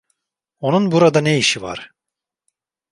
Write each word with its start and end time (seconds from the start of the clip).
Onun 0.59 0.91
burada 0.91 1.21
ne 1.21 1.37
işi 1.37 1.61
var? 1.61 1.91